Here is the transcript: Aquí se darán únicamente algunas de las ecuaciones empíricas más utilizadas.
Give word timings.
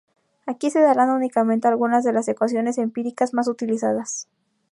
Aquí 0.47 0.71
se 0.71 0.79
darán 0.81 1.11
únicamente 1.11 1.67
algunas 1.67 2.03
de 2.03 2.11
las 2.11 2.27
ecuaciones 2.27 2.79
empíricas 2.79 3.35
más 3.35 3.47
utilizadas. 3.47 4.27